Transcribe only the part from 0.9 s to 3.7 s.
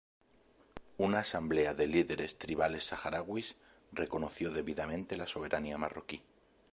Una asamblea de líderes tribales saharauis